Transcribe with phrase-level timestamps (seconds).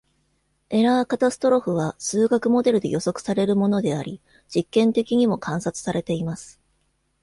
[0.71, 6.59] エラーカタストロフは、数学モデルで予測されるものであり、実験的にも観察されています。